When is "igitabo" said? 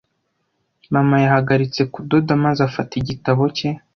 3.01-3.43